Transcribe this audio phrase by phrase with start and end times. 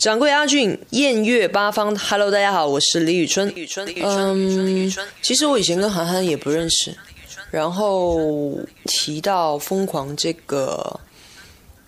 [0.00, 3.52] 掌柜阿俊，艳月八方，Hello，大家好，我是李宇春。
[3.54, 5.06] 宇春，宇春，宇春，宇春。
[5.20, 6.96] 其实我以前跟涵涵也不认识，
[7.50, 10.98] 然后提到疯狂这个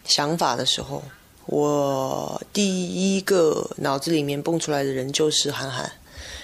[0.04, 1.02] 想法的时候，
[1.46, 5.90] 我第一个脑子里面蹦出来的人就是涵涵，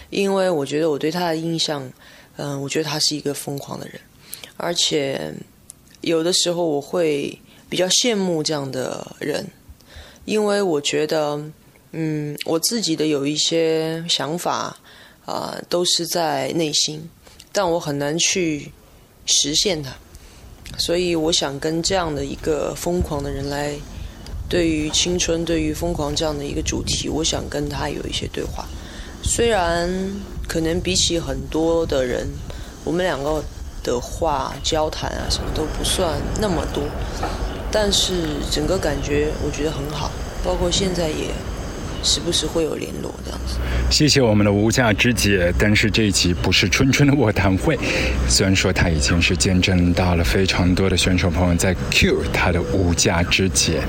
[0.08, 1.92] 因为我觉得我对他的印象，
[2.36, 4.00] 嗯，我觉得他是一个疯狂的人，
[4.56, 5.34] 而且
[6.00, 7.38] 有的时候我会
[7.68, 9.46] 比较羡慕这样的人，
[10.24, 11.38] 因为我觉得。
[11.92, 14.76] 嗯，我自己的有一些想法，
[15.24, 17.08] 啊，都是在内心，
[17.50, 18.70] 但我很难去
[19.24, 19.90] 实现它，
[20.76, 23.74] 所以我想跟这样的一个疯狂的人来，
[24.50, 28.66] 对于青春，对于疯狂这样的一个主题，我想跟他有一些对话。
[29.22, 29.88] 虽然
[30.46, 32.28] 可能比起很多的人，
[32.84, 33.42] 我们两个
[33.82, 36.84] 的话交谈啊什么都不算那么多，
[37.72, 40.10] 但是整个感觉我觉得很好，
[40.44, 41.32] 包括现在也。
[42.02, 43.56] 时不时会有联络这样子。
[43.90, 47.78] 谢谢我们的无价之姐，但是这一集不是春春的卧谈会。
[48.28, 53.80] 虽然说他已经是见证到了非常多的选手朋友在 cue 他的无价之姐。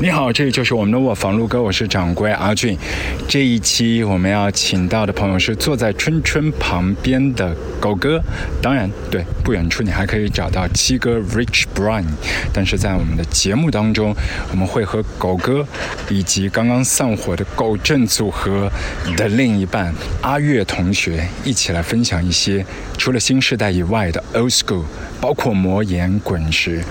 [0.00, 2.76] 你好，这里就是我们的卧房路哥，我是掌柜阿俊。
[3.28, 8.20] 这一期我们要请到的朋友是坐在春春旁边的狗哥。
[8.60, 12.04] 当然，对不远处你还可以找到七哥 Rich Brian。
[12.52, 14.14] 但是在我们的节目当中，
[14.50, 15.66] 我们会和狗哥
[16.08, 17.44] 以及刚刚散伙的。
[17.54, 18.70] 狗镇组合
[19.16, 22.64] 的另一半阿月同学一起来分享一些
[22.96, 24.84] 除了新时代以外的 old school，
[25.20, 26.82] 包括魔岩滚石。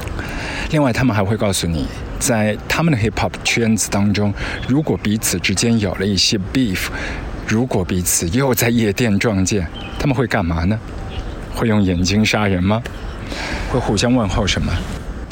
[0.70, 1.88] 另外，他们还会告诉你，
[2.20, 4.34] 在他们的 hip hop 圈子当中，
[4.68, 6.88] 如果彼此之间有了一些 beef，
[7.48, 9.68] 如果彼此又在夜店撞见，
[10.00, 10.80] 他们会干嘛呢？
[11.54, 12.82] 会用眼睛杀人吗？
[13.70, 14.72] 会互相问候什么？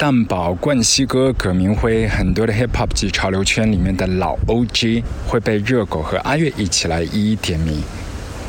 [0.00, 7.82] 蛋堡、冠希哥、葛明辉，很多的 hip hop 及潮流圈里面的老 OG 会被热狗和阿月一起来一一点名，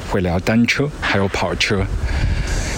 [0.09, 1.83] 会聊单车，还有跑车。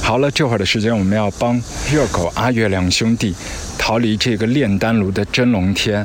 [0.01, 3.35] 好了，这会儿的时间我们要帮热狗、阿月两兄弟
[3.77, 6.03] 逃离这个炼丹炉的真龙天，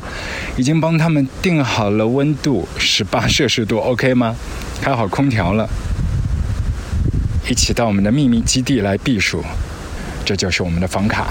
[0.59, 4.37] 已经帮他们定好了温度，十八摄氏度，OK 吗？
[4.83, 5.67] 开好空调了，
[7.49, 9.43] 一起到我们的秘密基地来避暑，
[10.23, 11.29] 这就是我们的房卡。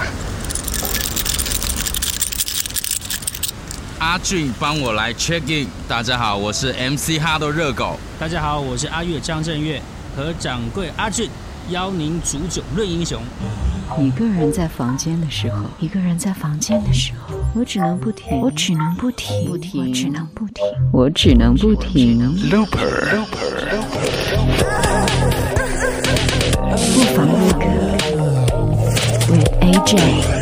[3.98, 5.66] 阿俊帮我来 check in。
[5.88, 7.98] 大家好，我是 MC 哈的热狗。
[8.18, 9.82] 大家好，我是阿月张震岳
[10.16, 11.28] 和掌柜阿俊，
[11.70, 13.20] 邀您煮酒论英雄。
[13.98, 22.50] 一个人在房间的时候，一个人在房间的时候，我只能不停，我只能不停，不停，我只能不停，我只能不停。
[22.50, 23.26] Looper，
[26.70, 27.66] 不妨一个
[29.28, 30.37] ，with AJ。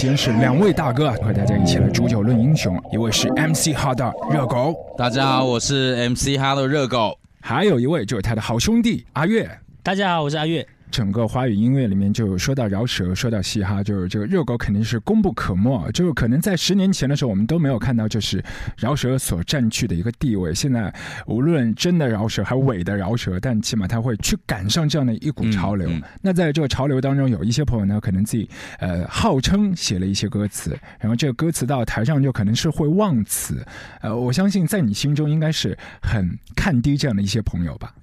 [0.00, 9.46] 今天是两位大哥和大家一起来煮酒论英雄，一位是 MC 哈的热狗，大家好，我是 MC 哈的热狗，还有一位就是他的好兄弟阿月，
[9.82, 10.66] 大家好，我是阿月。
[10.90, 15.90] 整个华语音乐里面，就说到饶舌，说到嘻哈，就是这个热狗肯定是功不可没。
[15.92, 18.42] 就是可能在十年前的时候，我们都没有看到，就是
[18.76, 20.54] 饶舌所占据的一个地位。
[20.54, 20.92] 现在
[21.26, 25.90] 无论真的饶舌还是伪的饶舌，但起码他会去赶上这样的一股潮流。
[26.20, 28.48] 那在这个潮流当中，有一些朋友呢，可能自己
[28.78, 33.64] 呃号称写了一些歌词，然后这个歌词到台上就可能是会忘词。
[34.00, 37.94] 呃，我相信在你心中应该是很看低这样的一些朋友吧。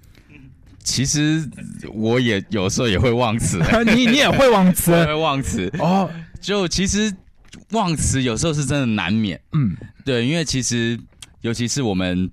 [0.87, 1.43] 其实
[1.93, 3.59] 我也有时候也会忘词，
[3.93, 5.69] 你你也会忘词， 会忘词。
[5.79, 6.09] 哦。
[6.39, 7.13] 就其实
[7.71, 10.97] 忘词有时候是真的难免，嗯，对，因为其实
[11.41, 12.29] 尤其是我们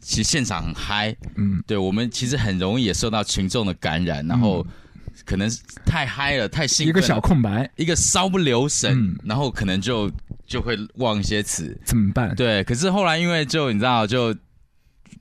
[0.00, 4.64] 其实现场很嗨，嗯，对我们其实很容易也受到群众的感染，然后
[5.24, 5.50] 可能
[5.84, 10.08] 太嗨了，太兴奋，一个小空白，一个稍不留神，然后可能就
[10.46, 12.32] 就会忘一些词，怎么办？
[12.36, 14.32] 对，可是后来因为就你知道就。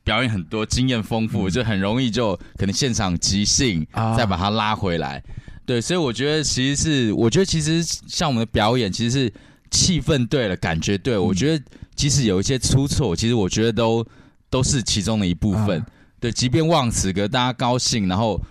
[0.08, 3.86] 表演很多，经验丰富，就很容易就可能现场即兴，
[4.18, 5.22] 再把它拉回来。
[5.66, 9.34] 对，所以我觉得其实是，我觉得其实像我们的表演，其实是
[9.70, 11.18] 气氛对了，感觉对。
[11.18, 11.62] 我觉得
[11.94, 14.08] 即使有一些出错，其实我觉得都
[14.50, 15.86] 都是其中的一部分。
[16.22, 18.42] 对，即便忘词，可大家高兴，然后。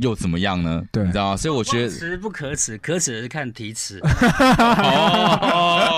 [0.00, 0.82] 又怎么样呢？
[0.92, 1.36] 对，你知道吗？
[1.36, 4.00] 所以我觉得词不可耻，可耻的是看题词。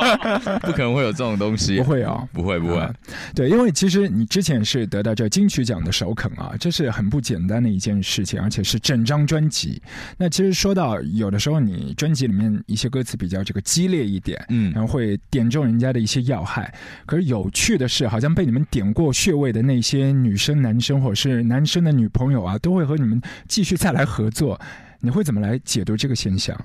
[0.63, 2.89] 不可能会有这种东西，不会啊，不会不会。
[3.35, 9.81] 对，因为其实你之前是得到这金曲奖的首肯啊，这是很不简单的一件事情，而且是整张专辑。
[10.19, 16.73] 那其实说到有的时候，你专辑里面一些歌词比较这个激烈一点，嗯，然后会点中人家的一些要害。
[17.07, 23.77] 可是有趣的是，好像被你们点过穴位的那些女生、男生，或者是男生的女朋友啊，都会和你们继续。
[23.85, 24.59] 再来合作，
[24.99, 26.59] 你会怎么来解读这个现象？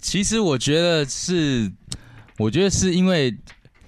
[0.00, 1.68] 其实我觉得是，
[2.38, 3.36] 我觉得是因为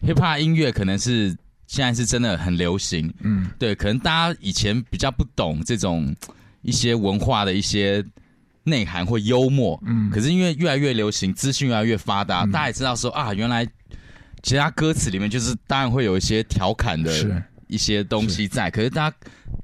[0.03, 1.29] hiphop 音乐可能是
[1.69, 3.15] 现在是真的很流行。
[3.21, 6.13] 嗯，对，可能大家以前比较不懂这种
[6.63, 8.05] 一些文化的一些
[8.65, 10.11] 内涵或幽默，嗯。
[10.11, 13.65] 可是因为越来越流行，资讯越来越发达，大家也知道说啊，原来
[14.43, 19.17] 其他歌词里面就是当然会有一些调侃的一些东西在，可是大家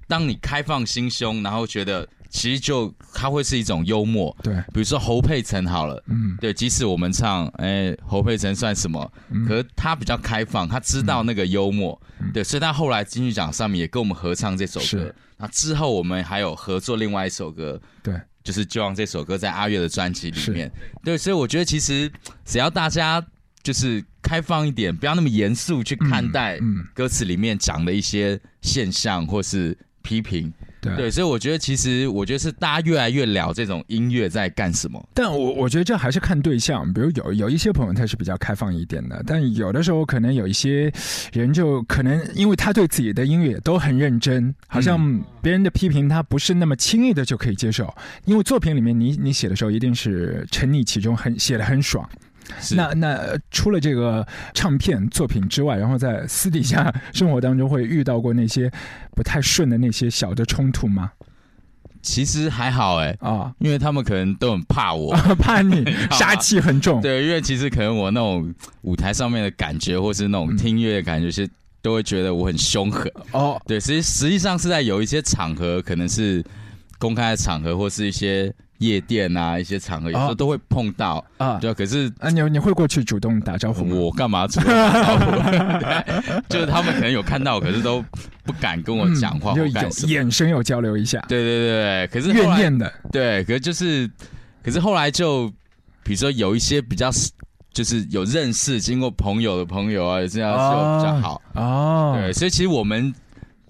[0.07, 6.03] 当你开放心胸，然后觉得其实就它会是一种幽默，对，比如说侯佩岑好了。
[6.07, 9.13] 嗯对，即使我们唱，哎、侯佩岑算什么？
[9.31, 12.01] 嗯可是他比较开放，他知道那个幽默，
[12.33, 15.15] 对，所以他后来金曲奖上面也跟我们合唱这首歌是。
[15.37, 20.73] 那之后我们还有合作另外一首歌，对，就是就让这首歌在阿月的专辑里面。
[21.05, 22.11] 对，所以我觉得其实
[22.47, 23.23] 只要大家
[23.63, 30.51] 就是开放一点，不要那么严肃去看待嗯，歌词里面讲的一些现象或是批评。
[30.83, 35.03] 对对，所以我觉得其实我觉得是大家越来越聊这种音乐在干什么。
[35.15, 40.93] 但我我觉得这还是看对象，比如有有一些朋友他是比较开放一点的，但有的时候可能有一些
[41.33, 47.95] 人就可能因为他对自己的音乐都很认真，好像别人的批评他不是那么轻易的就可以接受，
[48.25, 52.05] 因为作品里面你你写的时候一定是沉溺其中，很写的很爽。
[52.61, 58.71] 是那那呃除了这个唱片作品之外，然后在私底下生活当中会遇到过那些
[59.15, 61.13] 不太顺的那些小的冲突吗？
[62.03, 65.15] 其实还好哎、啊，因为他们可能都很怕我。
[65.39, 67.01] 怕你 杀气很重。
[67.01, 71.49] 对，因为其实可能我那种舞台上面的感觉，或是那种听乐的感觉，是
[71.81, 73.09] 都会觉得我很凶狠。
[73.31, 76.45] 哦，对，实实际上是在有一些场合，可能是
[76.99, 81.25] 公开的场合，或是一些夜店啊，一些场合，有时候哦都会碰到。
[81.39, 83.97] 啊对啊，可是啊，你你会过去主动打招呼吗？
[83.97, 85.31] 我干嘛主动打招呼？
[85.81, 88.05] 对 就是他们可能有看到，可是都
[88.45, 94.11] 不敢跟我讲话嗯就眼神有交流一下，对对对，可是怨念的对，可是就是，
[94.63, 95.49] 可是后来就，
[96.03, 97.11] 比如说有一些比较，
[97.73, 101.41] 就是有认识、经过朋友的朋友啊，这样就比较好。
[101.55, 102.19] 哦。
[102.21, 103.13] 对，所以其实我们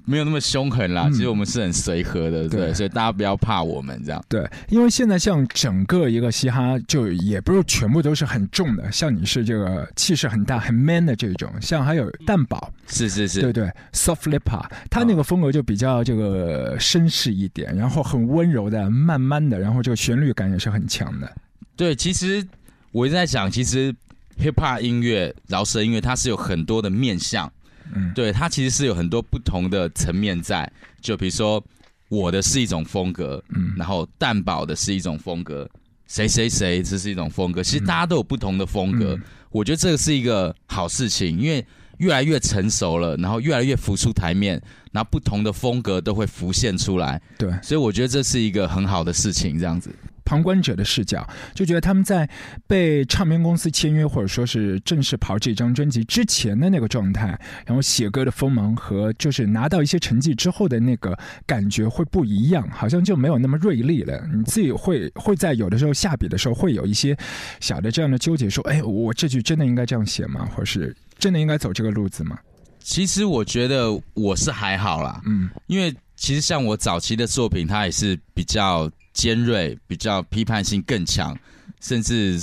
[0.05, 4.23] 没有那么凶狠啦，嗯其实我们是很随和的，对，对所以大家不要怕我们这样。
[4.29, 21.33] 对，因为现在像整个一个嘻哈，就也不是全部都是很重的，像你是这个气势很大、很 man 的这种，像还有蛋堡，是是是，对对，soft lip hop，他那个风格就比较这个绅士一点，然后很温柔的、慢慢的，然后这个旋律感也是很强的。
[21.77, 22.47] 对，其实
[22.91, 23.95] 我一直在想，其实
[24.39, 27.51] hip hop 音乐、饶舌音乐，它是有很多的面向。
[27.95, 31.63] 嗯，对，它其实是有很多不同的层面在，就比如说
[32.09, 33.73] 我的是一种风格，嗯。
[33.77, 35.69] 然后蛋堡的是一种风格，
[36.07, 39.23] 谁谁谁这是一种风格，其实大家都有不同的风格，嗯。
[39.51, 41.65] 我觉得这个是一个好事情，因为
[41.99, 44.61] 越来越成熟了，然后越来越浮出台面，
[44.93, 49.91] 然后不同的风格都会浮现出来，对，所以我觉得这是一个很好的事情，这样子。
[50.25, 52.29] 旁观者的视角，就觉得他们在
[52.67, 64.27] 被唱片公司签约，或者说是正式跑这张专辑之前的那个状态，然后写歌的锋芒和就是拿到一些成绩之后的那个感觉会不一样，好像就没有那么锐利了。
[64.35, 67.17] 你自己会会在有的时候下笔的时候会有一些
[67.61, 70.49] 小的这样的纠结，说，哎，我这句真的应该这样写吗？
[70.55, 72.39] 或是真的应该走这个路子吗？
[72.79, 81.37] 其实我觉得我是还好啦，嗯因为其实像我早期的作品，它也是比较尖锐、比较批判性更强，
[81.81, 82.41] 甚至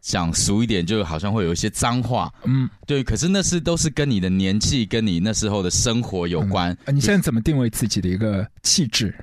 [0.00, 2.32] 讲俗一点，就好像会有一些脏话。
[2.44, 6.72] 嗯，对，可是那是都是跟你的年纪、跟你那时候的生活有关。
[6.84, 9.14] 啊，你现在怎么定位自己的一个气质？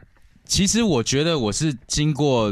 [0.46, 2.51] 其实我觉得我是经过，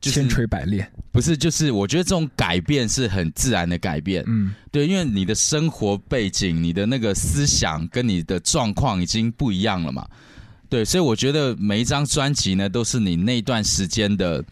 [0.00, 0.90] 就是千锤百炼。
[1.10, 4.24] 不是，就是我觉得这种改变是很自然的改变。
[4.26, 10.08] 嗯对，因为你的生活背景、你的那个思想跟你的状况已经不一样了嘛。
[10.72, 14.42] 对，所以我觉得每一张专辑呢，都是你那段时间的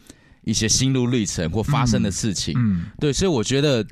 [0.45, 2.53] 一些心路历程或发生的事情。
[2.59, 3.83] 嗯对，所以我觉得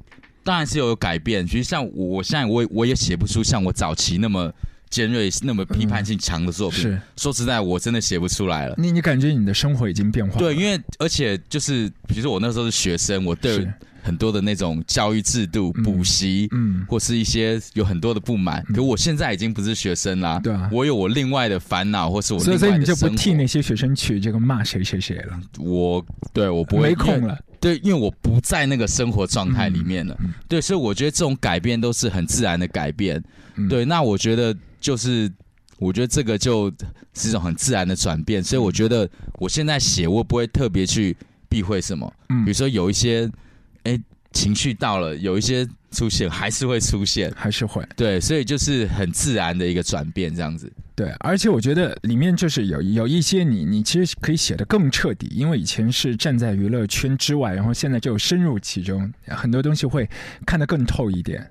[0.45, 1.47] 当然是有改变。
[1.47, 4.53] 其实像我，我现在我也我也写不出像我早期那么
[4.91, 6.83] 尖锐、那么批判性强的作品。
[6.83, 8.75] 是说实在，我真的写不出来了。
[8.77, 10.39] 你你感觉你的生活已经变化了？
[10.39, 18.65] 对，因为而且就是，比如说我那时候是学生，我对是很多的那种教育制度、嗯补习，嗯或是一些有很多的不满。
[18.75, 23.09] 可我现在已经不是学生啦，对啊我有我另外的烦恼，或是我所以另所以你就不。
[23.19, 27.37] 替那些学生去这个骂谁谁谁了，我对我不会没空了。
[27.59, 30.17] 对，因为我不在那个生活状态里面了。
[30.21, 33.21] 嗯嗯对，所以我觉得这种改变都是很自然的改变。
[33.57, 35.29] 嗯对，那我觉得就是，
[35.79, 36.73] 我觉得这个就
[37.15, 38.41] 是一种很自然的转变。
[38.41, 41.17] 所以我觉得我现在写，我不会特别去
[41.49, 42.13] 避讳什么。
[42.29, 43.31] 嗯比如说有一些，哎，
[44.33, 47.33] 情绪到了，有一些出现，还是会出现。
[47.37, 50.71] 还是会对，所以就是很自然的一个转变，这样子。
[50.95, 60.09] 对，而且我觉得里面就是有有一些你你其实可以写的更彻底，因为以前是站在娱乐圈之外，然后现在就深入其中，很多东西会
[60.45, 61.49] 看得更透一点。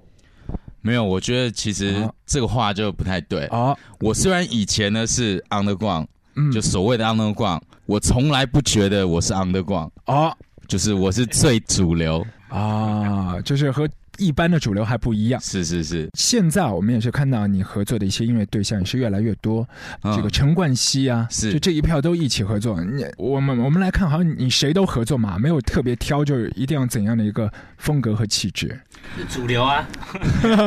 [0.82, 3.46] 没有，我觉得其实哦这个话就不太对。
[3.48, 12.26] 哦，我虽然以前呢是 underground，嗯，就所谓的 underground，我从来不觉得我是 underground，哦就是我是最主流。
[12.50, 15.42] 啊，就是和一般的主流还不一样。
[15.42, 19.68] 是是是，现在我们也是看到你合作的一些音乐对象也是越来越多，
[20.04, 22.82] 嗯这个陈冠希啊，是就这一票都一起合作。
[22.82, 28.80] 你我们我们来看，好像你谁都合作嘛，没有特别挑，就是一定要怎样的一个风格和气质，
[29.30, 29.86] 主流啊，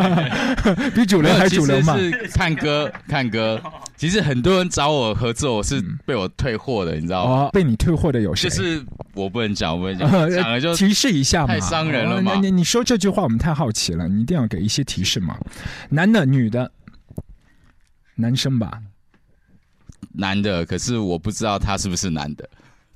[0.94, 1.96] 比主流还主流嘛
[2.34, 3.58] 看歌看歌。
[4.00, 7.32] 其实很多人找我合作，我是被我退货的，你知道吗？
[7.32, 8.48] 哦，被你退货的有谁？
[8.48, 15.38] 就是我不能讲，我不能讲， 讲了就提示一下嘛，太伤人了你你你说这句话，我们太好奇了，你一定要给一些提示嘛。
[15.90, 16.72] 男的、女的，
[18.14, 18.80] 男生吧？
[20.14, 22.48] 男的，可是我不知道他是不是男的。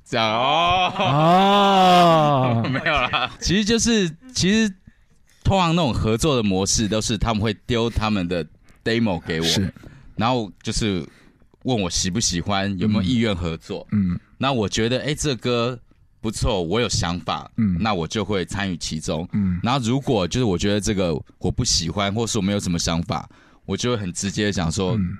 [0.03, 4.73] 这样哦，哦， 没有啦，其实就是其实
[5.43, 8.43] 通常那种合作的模式都是他们会丢他们的
[8.83, 9.71] demo 给我，是，
[10.15, 11.05] 然后就是
[11.63, 13.87] 问我喜不喜欢，有没有意愿合作。
[13.91, 15.79] 嗯那我觉得，哎、这歌
[16.21, 19.27] 不错，我有想法，嗯那我就会参与其中。
[19.33, 23.29] 嗯然后如果就是我觉得这个我不喜欢，或是我没有什么想法，
[23.65, 25.17] 我就会很直接的讲说、嗯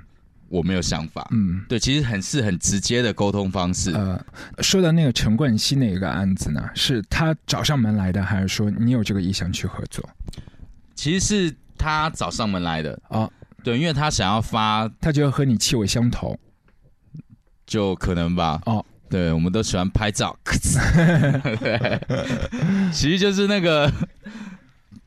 [0.48, 1.28] 我没有想法。
[1.32, 1.66] 嗯。
[1.68, 3.92] 对，其实很是很直接的沟通方式。
[3.92, 4.24] 呃，
[4.60, 10.08] 说到那个陈冠希那个案子呢，是他找上门来的，还是说你有这个意向去合作？
[10.94, 13.30] 其实是他找上门来的哦，
[13.66, 16.40] 对，因为他想要发，他觉得和你气味相投。
[17.66, 18.62] 就可能吧。
[18.68, 20.38] 哦，对，我们都喜欢拍照。
[21.60, 22.00] 对，
[22.94, 23.92] 其实就是那个，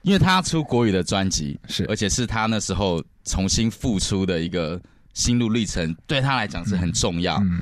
[0.03, 1.87] 因为他出国语的专辑，是。
[1.89, 4.81] 而且是他那时候重新复出的一个
[5.15, 7.37] 心路历程，对他来讲是很重要。
[7.37, 7.61] 嗯。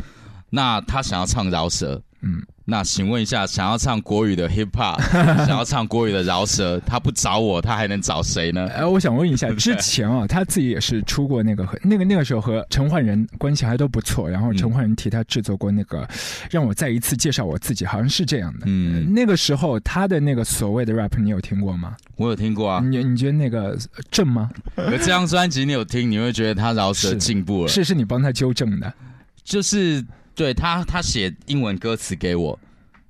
[0.48, 5.00] 那他想要唱饶舌，嗯，那请问一下，想要唱国语的 hip hop，
[5.46, 8.68] 想要唱国语的饶舌，他不找我，他还能找谁呢？
[8.74, 16.06] 哎，我想问一下，之前啊，他自己也是出过那个和那个那个时候和陈奂仁关系还都不错，然后陈奂仁替他制作过那个，
[16.50, 18.62] 让我再一次介绍我自己，好像是这样的。
[18.66, 21.96] 嗯，那个时候他的那个所谓的 rap，你有听过吗？
[22.16, 22.82] 我有听过啊。
[22.84, 24.50] 你你觉得那个呃正吗？
[24.74, 27.68] 可这张专辑你有听，你会觉得他饶舌进步了。
[27.68, 28.92] 是是你帮他纠正的。
[29.44, 30.04] 就是
[30.36, 32.56] 对他，他写英文歌词给我，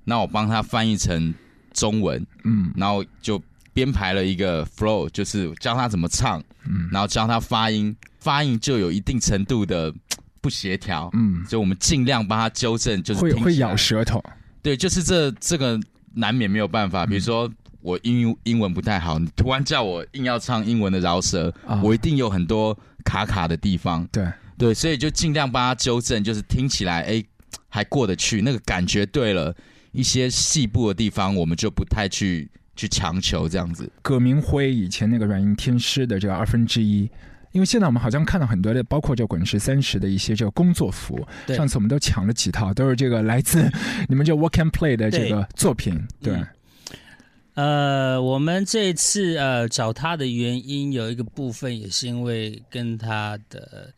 [0.04, 1.34] 那我帮他翻译成
[1.74, 3.42] 中文，嗯然后就
[3.74, 9.92] 编排了一个 flow，就是教他怎么唱，嗯然后教他发音，发音就有一定程度的
[10.40, 14.22] 不协调，嗯，所以我们尽量帮他纠正，就是会会咬舌头。
[14.62, 15.78] 对，就是这这个
[16.14, 17.04] 难免没有办法。
[17.04, 17.50] 比如说
[17.82, 24.06] 我英英文不太好，你突然叫我硬要唱英文的饶舌，啊我一定有很多卡卡的地方。
[24.12, 24.24] 对，
[24.58, 27.24] 对，所以就尽量帮他纠正，就是听起来哎
[27.68, 29.54] 还过得去，那个感觉对了。
[29.92, 33.90] 一些细部的地方，我们就不太去去强求这样子。
[34.02, 37.08] 葛明辉以前那个软硬天师的这个二分之一。
[37.52, 43.66] 因为现在我们好像看到很多的，包括这滚石三十的一些这个工作服，对上次我们都抢了几套，都是这个来自
[44.06, 46.06] 你们这 Work and Play 的这个作品。
[46.20, 53.90] 对，嗯呃，我们这次呃找他的原因有一个部分也是因为跟他的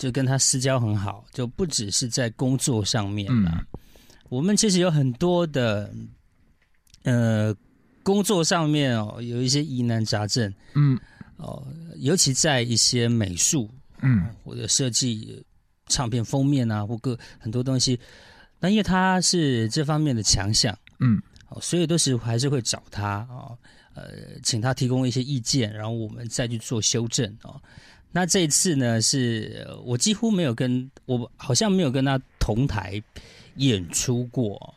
[0.00, 3.52] 就跟他私交很好，就不只是在工作上面啦。
[3.54, 3.80] 嗯
[4.30, 5.92] 我们其实有很多的
[7.02, 7.52] 呃
[8.04, 10.96] 工作上面哦有一些疑难杂症嗯
[11.36, 11.66] 哦，
[11.96, 13.68] 尤其在一些美术
[14.02, 15.44] 嗯或者设计
[15.88, 17.98] 唱片封面啊，或各很多东西。
[18.60, 23.58] 那因为他是这方面的强项，嗯哦，所以都是还是会找他哦，
[23.94, 27.60] 呃，请他提供一些意见，然后我们再去做修正哦。
[28.12, 33.02] 那这一次呢，是呃我几乎没有跟我好像没有跟他同台
[33.56, 34.74] 演出过哦、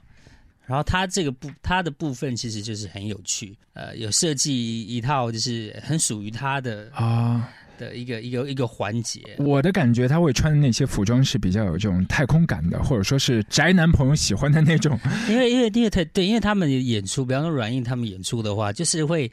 [0.66, 9.22] 然后他这个部他的部分其实就是很有趣，呃，有设计一套就是很属于他的啊，的一个一个一个环节。
[9.38, 14.98] 我的感觉他会穿的那些服装是比较有这种太空感的，或者说是宅男朋友喜欢的那种。
[15.28, 19.30] 因为因为因为他对，因为他们演出，比方说软硬他们演出的话，就是会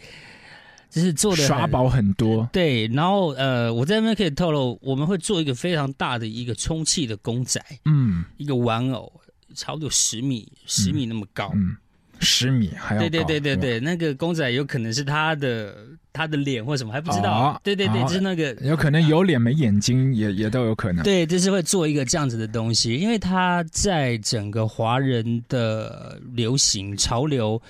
[0.91, 2.49] 就是做的耍宝很多。
[2.53, 9.13] 对，然后呃，我在那边可以透露，我们会做一个非常大的一个充气的公仔，嗯一个玩偶，
[9.55, 11.51] 差不多十米十米那么高。
[11.55, 11.77] 嗯，
[12.19, 15.75] 十米还要对对对对对，那个公仔有可能是他的
[16.13, 17.31] 他的脸或什么还不知道。
[17.31, 21.05] 哦对对对，哦就是那个有可能有脸没眼睛，也也都有可能。
[21.05, 27.61] 对，就是会做一个这样子的东西，因为它在整个华人的流行潮流，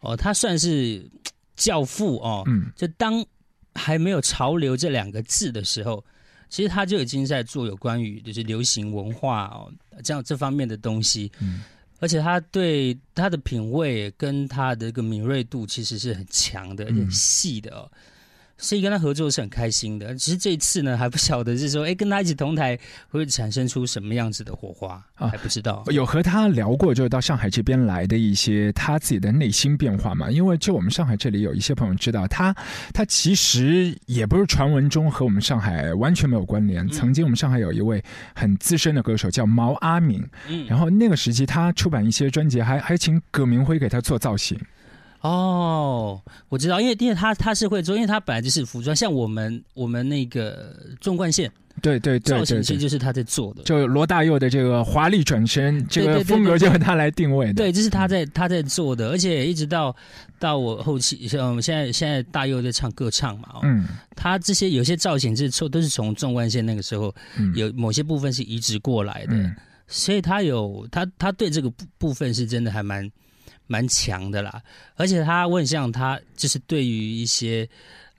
[0.00, 1.08] 哦，它算是嘖
[1.56, 2.44] 教父哦。
[2.46, 3.24] 嗯就当
[3.74, 6.04] 还没有“潮流”这两个字的时候，
[6.48, 9.72] 其实他就已经在做有关于就是流行文化哦
[10.04, 11.30] 这样这方面的东西。
[11.40, 11.62] 嗯
[11.98, 17.90] 而且他对他的品味跟他的一个敏锐度其实是很强的，而且很细的哦。
[18.58, 20.14] 所以跟他合作是很开心的。
[20.14, 25.28] 只是这一次呢，还不晓得是说，哎，跟他一起同台会产生出什么样子的火花啊？
[25.28, 25.84] 还不知道。
[25.92, 30.30] 有和他聊过，就是到上海这边来的一些他自己的内心变化嘛？
[30.30, 32.54] 因为就我们上海这里有一些朋友知道，他
[32.94, 36.88] 他其实也不是传闻中和我们上海完全没有关联。
[36.88, 38.02] 曾经我们上海有一位
[38.34, 44.58] 很资深的歌手叫毛阿敏，嗯，然后那个时期他出版一些专辑，还还请葛明辉给他做造型。
[45.20, 51.50] 哦，我知道，因为因为他他是会做，因为他本来就是服装，像我们我们那个纵贯线，
[51.82, 53.62] 对对对，造型其实就是他在做的。
[53.64, 57.54] 就罗大佑的这个华丽转身，这个风格就是他来定位的。
[57.54, 59.94] 对，这是他在他在做的，而且一直到
[60.38, 67.12] 到我后期，像我们现在现在大佑在唱歌唱嘛，嗯，他这些有些造型是从都是从纵贯线那个时候
[67.54, 69.34] 有某些部分是移植过来的，
[69.88, 73.10] 所以他有他他对这个部部分是真的还蛮。
[73.66, 74.62] 蛮强的啦，
[74.94, 77.68] 而且他我很像他，就是对于一些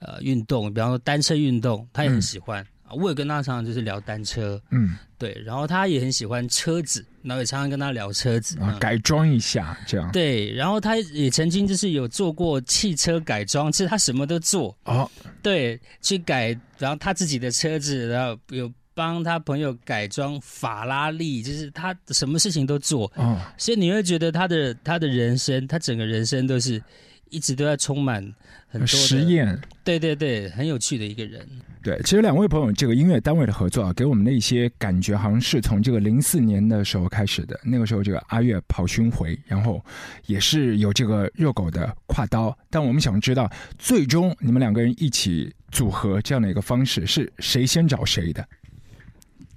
[0.00, 2.92] 呃运动，比方说单车运动，他也很喜欢啊。
[2.92, 10.10] 我也跟他常常就是聊单车，嗯，对，然后他也很喜欢车子，然后也常常跟他聊车子啊，改装一下这样。
[10.12, 15.10] 对，然后他也曾经就是有做过汽车改装，其实他什么都做哦，
[15.42, 18.70] 对，去改，然后他自己的车子，然后有。
[18.98, 26.82] 帮他朋友改装法拉利，就是他什么事情都做，嗯所以你会觉得他的他的人生，他整个人生都是
[27.30, 28.20] 一直都在充满
[28.66, 29.56] 很多实验。
[29.84, 31.46] 对对对，很有趣的一个人。
[31.80, 37.58] 对，其实两位朋友这个音乐单位的合作啊，给我们的一些感觉，好像是从这个零四年的时候开始的。
[37.62, 39.80] 那个时候，这个阿月跑巡回，然后
[40.26, 42.56] 也是有这个热狗的挎刀。
[42.68, 48.44] 但我们想知道，最终你们两个人一起组合这样的一个方式，是谁先找谁的？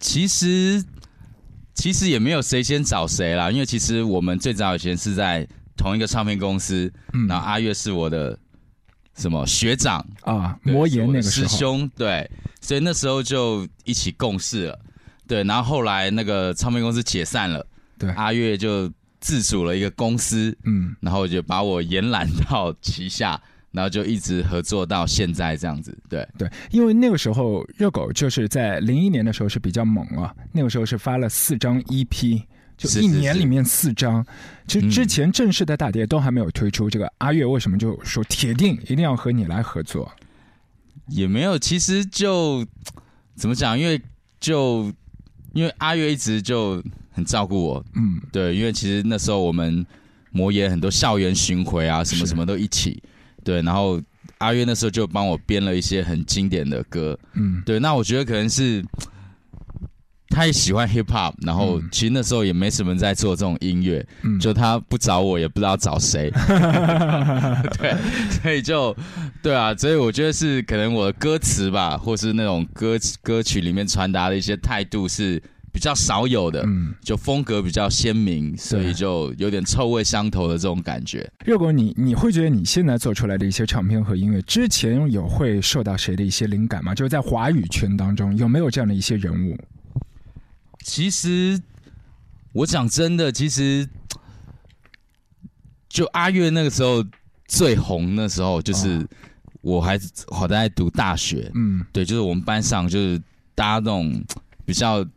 [0.01, 0.84] 其实，
[1.75, 7.27] 其实也没有谁先找谁啦，因为其实我们最早以前是在同一个唱片公司，嗯。
[7.27, 8.38] 然后阿月是我的
[9.15, 12.29] 什么学长啊，魔岩那个师兄，对，
[12.60, 14.79] 所以那时候就一起共事了，
[15.27, 17.65] 对，然后后来那个唱片公司解散了，
[17.97, 23.39] 对，阿月就自主了一个公司，嗯，然后就把我延揽到旗下。
[23.71, 26.27] 然后就一直合作到现在这样子，对。
[26.38, 32.43] 对，因为那个时候热狗就是在零一年的时候是比较猛啊，那个时候是发了四张 EP，
[32.77, 34.25] 就一年里面四张，
[34.67, 40.12] 其实之前正式的大碟都还没有推出，这个阿月为什么就说铁定一定要和你来合作？
[41.07, 42.65] 也没有，其实就
[43.36, 44.01] 怎么讲，因为
[44.39, 44.91] 就
[45.53, 49.86] 因为阿月一直就很照顾我，嗯，对，因为其实那时候我们
[50.31, 53.01] 魔岩很多校园巡回啊，什么什么都一起。
[53.43, 54.01] 对，然后
[54.38, 58.84] 阿约那时候就帮我编了一些很经典的歌，嗯，对，那我觉得可能是
[60.30, 64.39] 他也喜欢 hip hop，然后其实那时候也没什么在做这种音乐，嗯。
[64.39, 66.32] 就他不找我也不知道找谁，
[67.77, 67.95] 对，
[68.41, 68.95] 所以就
[69.43, 75.41] 对啊，所以我觉得是可能我的歌词吧，或是那种歌歌曲里面传达的一些态度是。
[75.73, 81.31] 比较少有的，嗯，就风格比较鲜明，所以就有点臭味相投的这种感觉。
[81.45, 86.93] 如果你你会觉得你现在做出来的一些唱片和音乐，之前有会受到谁的一些灵感吗？
[86.93, 89.57] 就是在华语圈当中有没有这样的一些人物？
[90.84, 91.57] 其实
[92.51, 93.88] 我讲真的，其实
[95.88, 97.01] 就阿月那个时候
[97.47, 99.07] 最红的时候，就是
[99.62, 103.17] 我还好在读大学，嗯，对，就是我们班上就是
[103.55, 104.21] 大家那种
[104.65, 105.07] 比较。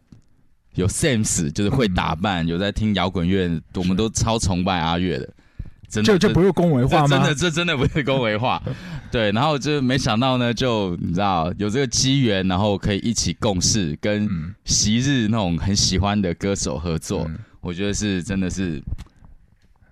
[0.74, 5.28] 有 sense 就是会打扮，有在听摇滚乐，我们都超崇拜阿月的。
[5.88, 7.08] 真的，这这不是恭维话吗？
[7.08, 8.60] 真的，这真的不是恭维话。
[9.12, 14.28] 对，然后就没想到呢，就你知道有这个机缘，然后可以一起共事，跟
[14.64, 18.82] 昔日那种很喜欢的歌手合作，我觉得是真的是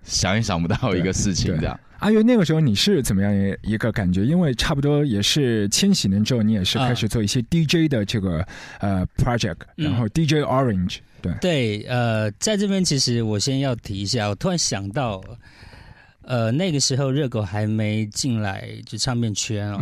[0.03, 1.79] 想也想不到一个事情这样。
[1.99, 4.25] 阿月，那个时候你是怎么样一个感觉？
[4.25, 8.45] 因为差不多也是千禧年之后，你也是开始做一些 DJ 的这个
[8.79, 15.23] 呃 project，然后 DJ Orange，对对，呃，在这边其实我先要提一下，我突然想到，
[16.23, 19.79] 呃，那个时候热狗还没进来就唱片圈哦。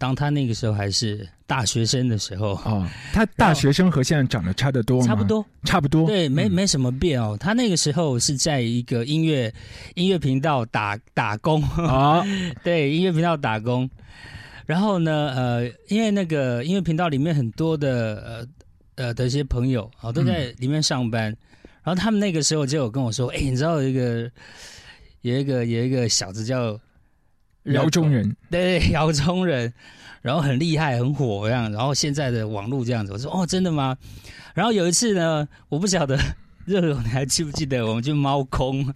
[0.00, 5.06] 当他那个时候还是大学生的时候啊，他大学生和现在长得差得多吗？
[5.06, 6.06] 差不多，差不多。
[6.06, 7.36] 对，没没什么变哦。
[7.38, 9.52] 他那个时候是在一个音乐
[9.96, 12.24] 音乐频道打打工啊，
[12.64, 13.88] 对，音乐频道打工。
[14.64, 18.48] 然后呢，呃，因为那个音乐频道里面很多的
[18.96, 21.24] 呃呃的一些朋友啊都在里面上班，
[21.82, 24.30] 然后他们那个时候就有跟我说：“哎，你知道有一个
[25.20, 26.80] 有一个有一个小子叫。”
[27.74, 29.72] 姚中人，对对， 姚中人，
[30.22, 33.96] 然后很厉害，很火这样，然后现在的网络这样子，我说哦，真的吗？
[34.54, 36.18] 然后有一次呢，我不晓得
[36.66, 38.86] 热狗，你还记不记得我们去猫空？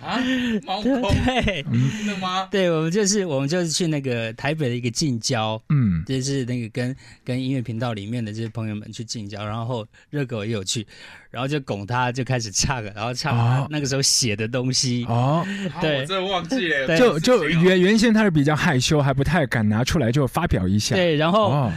[0.00, 0.18] 啊，
[0.64, 1.10] 猫对空？
[1.24, 2.46] 对真的吗？
[2.50, 6.94] 对，我们就是我们就是去那个台北的一个近郊，嗯，就是那个跟
[7.24, 10.86] 跟音乐频道里面的这些朋友们去近郊，然后热狗也有去，
[11.30, 15.04] 然后就拱他就开始唱，然后唱那个时候写的东西。
[15.08, 15.44] 哦，
[15.80, 15.96] 对。
[15.96, 20.94] 啊我真的忘记了，就就原原先他是比较害羞，还不太敢拿出来就发表一下。
[20.94, 21.72] 对，然后、哦，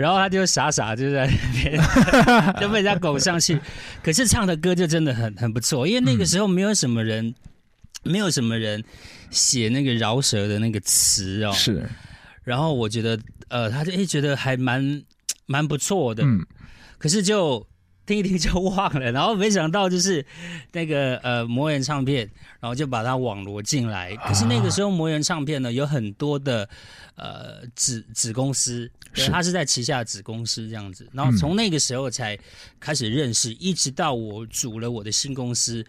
[0.00, 1.78] 然后他就傻傻就在 那边
[2.58, 3.60] 就被人家拱上去，
[4.02, 7.34] 可是唱的歌就真的很很不错，因为那个时候没有什么人，
[8.02, 8.82] 没有什么人
[9.30, 11.86] 写那个饶舌的那个词哦，是，
[12.44, 15.02] 然后我觉得呃，他就诶觉得还蛮
[15.44, 16.46] 蛮不错的，嗯，
[16.96, 17.66] 可是就
[18.10, 20.24] 听一听就忘了，然后没想到就是
[20.72, 24.16] 那个呃魔岩唱片，然后就把它网罗进来。
[24.16, 26.68] 可是那个时候魔岩唱片呢有很多的
[27.14, 28.90] 呃子子公司，
[29.30, 31.08] 它是在旗下子公司这样子。
[31.12, 32.36] 然后从那个时候才
[32.80, 35.86] 开始认识，一直到我组了我的新公司，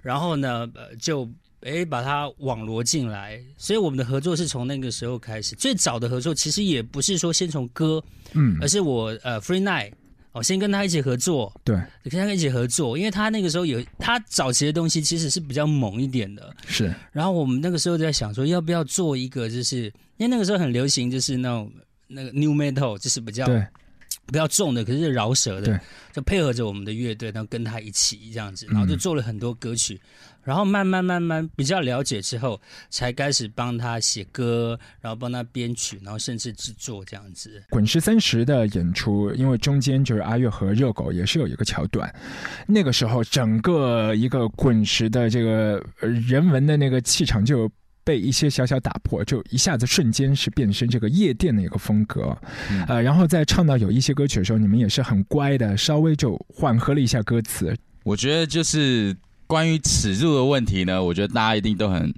[0.00, 1.28] 然后呢呃就。
[1.62, 5.56] 哎，把它网罗进来，所以我们的合作是从那个时候开始。
[5.56, 8.00] 最早的合作其实也不是说先从歌，
[8.32, 9.90] 嗯而，是我呃 Free Night
[10.32, 19.84] 哦，先跟他一起合作，对，跟他一起合作，因为他那个时候有他早期的东西其实是比较猛一点的，是，然后我们那个时候在想说要不要做一个，就是
[20.18, 21.72] 因为那个时候很流行，就是那种
[22.06, 23.66] 那个 New Metal，就是比较对，
[24.28, 25.80] 比较重的，可是饶舌对的，
[26.12, 30.00] 就配合着我们的乐队，然后跟他一起这样子，嗯然后就做了很多歌曲，
[30.44, 32.60] 然后慢慢慢慢比较了解之后，
[32.90, 37.62] 才开始帮他写歌，然后帮他编曲，然后甚至制作这样子。
[37.70, 42.14] 滚石三十的演出，因为中间就是阿月和热狗也是有一个桥段，
[42.66, 47.70] 那个时候整个一个滚石的这个呃人文的那个气场就。
[48.08, 52.34] 被一些小小打破，就一下子瞬间是变身这个夜店的一个风格，
[52.70, 52.82] 嗯。
[52.88, 59.14] 呃，然后在唱到有一些歌曲的时候，你们也是很乖的，稍微就缓和了一下歌词，我觉得就是
[59.46, 62.14] 关于尺度的问题呢，我觉得大家一定都很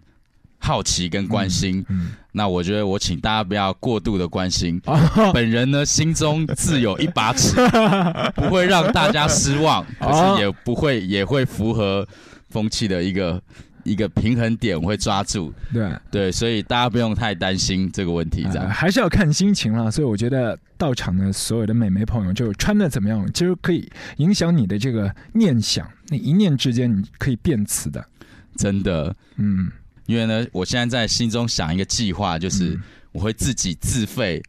[0.60, 1.84] 好奇跟关心。
[1.88, 7.56] 嗯，那我觉得我请大家不要过度的关心， 哦，本人呢心中自有一把尺，
[8.36, 12.06] 不会让大家失望，可哦是也不会也会符合
[12.48, 13.42] 风气的一个
[13.84, 15.52] 一个平衡点，我会抓住。
[15.72, 18.68] 对，对，所以大家不用太担心这个问题，这呃样。
[18.68, 19.90] 还是要看心情啦。
[19.90, 28.04] 所以我觉得到场的所有的美眉朋友，就穿的怎么样，其实可以影响你的这个念想，那一念之间你可以变词的。
[28.56, 29.70] 真的，嗯，
[30.06, 34.42] 因为呢，我现在在心中想一个计划，就是嗯我会自己自费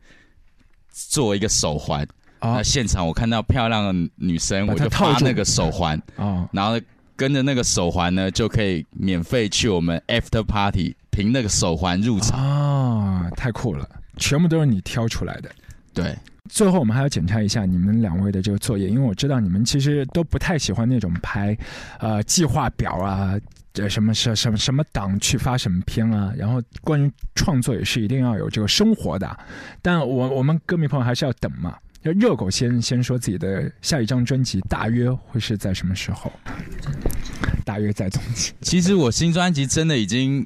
[0.92, 2.04] 做一个手环。
[2.42, 6.80] 哦那现场我看到漂亮的女生，我就套那个手环，哦，然后
[7.22, 12.40] 跟着那个手环呢，就可以免费去我们 after party，凭那个手环入场。
[12.40, 15.52] 啊，太酷了，全部都是你挑出来的。
[15.94, 16.18] 对，
[16.50, 21.56] 最后，我们还要检查一下你们两位的这个作业，因为我知道你们其实都不太喜欢那种排，
[22.00, 23.36] 呃，计划表啊，
[23.72, 26.34] 这什么什什么什么档去发什么片啊。
[26.36, 29.38] 然后关于创作也是一定要有这个生活的，
[29.80, 31.78] 但我我们歌迷朋友还是要等嘛。
[32.04, 36.32] 就热狗先先说自己的下一张专辑大约会是在什么时候？
[37.64, 40.46] 大约在冬季，其实我新专辑真的已经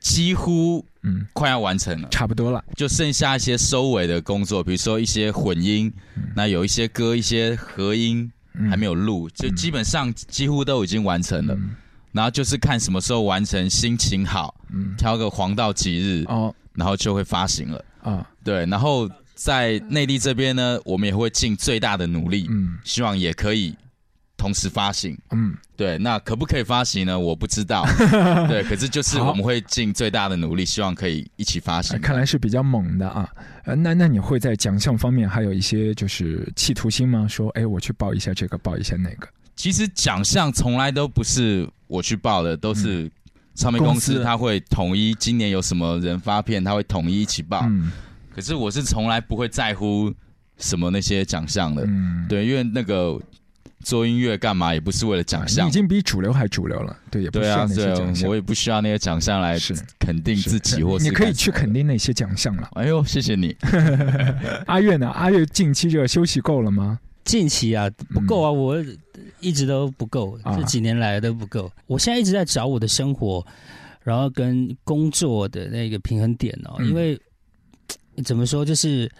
[0.00, 2.64] 几乎嗯，快要完成了，差不多了。
[2.74, 5.92] 就剩下一些收尾的工作，比如说一些混音，
[6.34, 8.70] 那有一些歌一些合音嗯。
[8.70, 11.54] 还没有录，就基本上几乎都已经完成了。
[11.54, 11.76] 嗯。
[12.12, 16.54] 然后就是看什么时候完成，心情好，嗯，挑个黄道吉日，哦。
[16.74, 17.84] 然后就会发行了。
[18.02, 23.72] 啊，对，然后在内地这边呢，我们也会尽最大的努力，嗯希望也可以
[24.36, 25.16] 同时发行。
[25.30, 27.16] 嗯，对，那可不可以发行呢？
[27.16, 27.86] 我不知道。
[28.48, 32.02] 对，可是就是我们会尽最大的努力，希望可以一起发行呃。
[32.02, 33.30] 看来是比较猛的啊。
[33.64, 37.24] 呃，那那你会在奖项方面还有一些就是企图心吗？
[37.28, 39.28] 说，哎，我去报一下这个，报一下那个。
[39.54, 43.08] 其实奖项从来都不是我去报的，都是
[43.54, 47.60] 唱片公司他会统一今年有什么人发片，他会统一一起报。
[47.68, 47.92] 嗯
[48.38, 50.14] 可是我是从来不会在乎
[50.58, 53.20] 什么那些奖项的，嗯，对，因为那个
[53.82, 55.72] 做音乐干嘛也不是为了奖项已。
[55.72, 58.30] 经比主流还主流了，对，也不需要那些对啊，奖项。
[58.30, 59.58] 我也不需要那些奖项来
[59.98, 61.72] 肯定自己，或是你可以去肯。
[61.72, 62.68] 定那些奖项了。
[62.74, 63.56] 哎呦，谢谢你。
[64.66, 65.08] 阿月呢？
[65.08, 67.00] 阿月近期这个休息够了吗？
[67.24, 68.76] 近期啊不够啊，我
[69.40, 71.68] 一直都不够，啊这几年来都不够。
[71.88, 73.44] 我现在一直在找我的生活，
[74.04, 77.20] 然后跟工作的那个平衡点哦，嗯因为
[78.22, 79.10] 怎么说，就是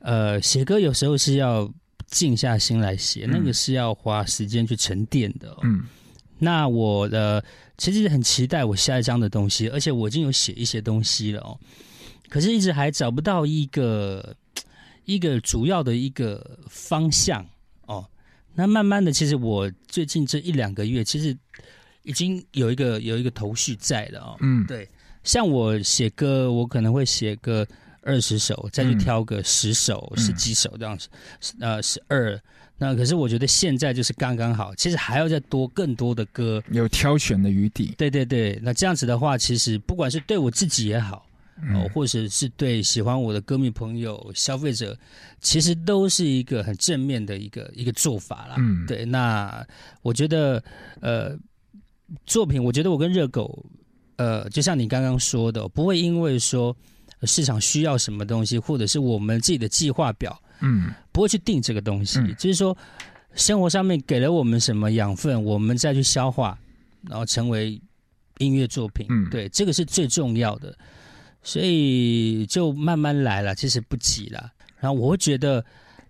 [0.00, 1.72] 呃，写歌有时候是要
[2.06, 5.58] 静下心来写，嗯那个是要花时间去沉淀的、哦。
[5.62, 5.82] 嗯
[6.38, 7.44] 那我的
[7.78, 11.56] 其实很期待我下一张的东西，而且我已经有写一些东西了哦，
[12.28, 14.34] 可是一直还找不到一个
[15.04, 17.46] 一个主要的一个方向
[17.86, 18.04] 哦。
[18.56, 21.36] 那慢慢的，其实我最近这一两个月，其实
[22.02, 24.36] 已经有一个有一个头绪在了哦。
[24.40, 24.88] 嗯，对，
[25.22, 27.64] 像我写歌，我可能会写个
[28.02, 31.08] 二十首，再去挑个十首、十几首这样子，
[31.60, 32.40] 呃，十二。
[32.78, 37.94] 那可是我觉得现在就是刚刚好，其实还要再多更多的歌，有挑选的余地。
[37.96, 41.24] 对对对，那这样子的话，其实不管是对我自己也好，
[41.74, 44.98] 哦，或者是对喜欢我的歌迷朋友、消费者，
[45.40, 48.56] 其实都是一个很正面的一个一个做法啦。
[48.58, 49.04] 嗯，对。
[49.04, 49.64] 那
[50.00, 50.60] 我觉得，
[51.00, 51.38] 呃，
[52.26, 53.64] 作品，我觉得我跟热狗，
[54.16, 56.76] 呃，就像你刚刚说的，不会因为说
[57.26, 60.40] 市场需要什么东西，或者是我们自己的计划表。
[60.60, 62.76] 嗯，不会去定这个东西，就是说，
[63.34, 66.56] 生活上面给了我们什么养分，我们再去消化，
[67.08, 67.80] 然后成为
[68.38, 69.06] 音乐作品。
[69.10, 70.76] 嗯，对，这个是最重要的，
[71.42, 74.52] 所以就慢慢来了，其实不急了。
[74.78, 75.64] 然后我会觉得，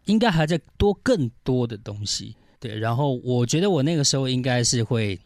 [0.05, 2.37] 应该还在多更多的东西。
[2.61, 5.18] 对，然后我觉得我那个时候应该是会。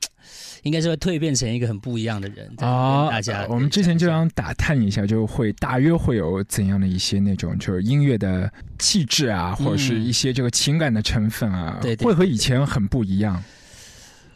[0.63, 3.09] 应该是会蜕变成一个很不一样的人啊！
[3.09, 13.43] 大家，我们之前就想打探一下，就会大约会有怎样的一些那种，就是音乐的气质啊，或者是一些这个情感的成分啊，对，会和以前很不一样。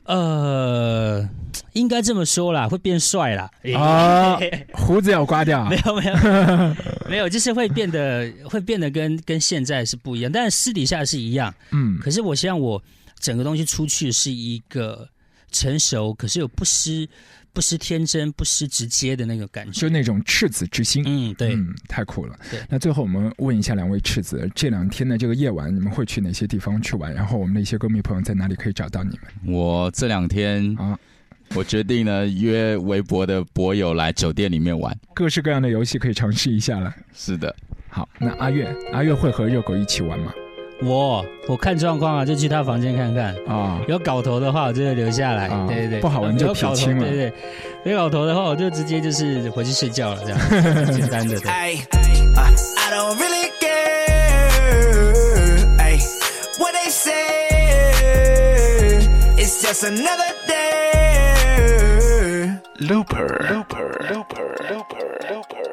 [0.04, 1.28] 呃，
[1.72, 4.38] 应该这么说啦，会变帅啦啊，
[4.72, 5.66] 胡子要刮掉？
[5.70, 6.76] 没有没有
[7.10, 11.52] 没有，就是会变得会变得跟跟现在是不一样，但是私底下是一样。
[11.70, 12.82] 嗯，可是我希望我
[13.18, 15.08] 整个东西出去是一个。
[15.50, 17.08] 成熟，可是又不失
[17.52, 21.02] 不失天真、不失直接的那个感觉，就那种赤子之心。
[21.06, 22.38] 嗯，对，嗯，太酷了。
[22.50, 27.12] 对，那最后我们问一下两位赤子，这两天的这个夜晚，你们会去哪些地方去玩？
[27.12, 29.54] 然后我们的一些歌迷朋友在哪里可以找到你们？
[29.54, 30.98] 我这两天啊，
[31.56, 36.94] 我决定呢约微博的博友来酒店里面玩，各式各样的游戏可以尝试一下了。
[37.12, 37.54] 是的，
[37.88, 40.32] 好，那阿月，阿月会和热狗一起玩吗？
[40.82, 43.78] 我我看状况啊，就去他房间看看啊。
[43.86, 45.48] 有搞头的话，我就会留下来。
[45.68, 47.06] 对对对，不好玩就撇清了。
[47.06, 47.32] 对对，
[47.84, 50.38] 没搞头的话，我就直接就是回去睡觉了，这样
[50.92, 51.36] 简单的。
[62.80, 65.69] Looper，Looper，Looper，Looper。